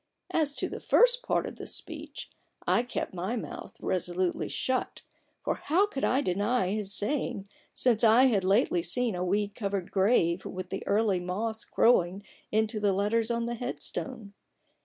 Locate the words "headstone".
13.53-14.33